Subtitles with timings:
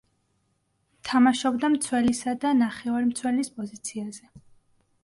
[1.09, 4.35] თამაშობდა მცველისა და ნახევარმცველის პოზიციაზე.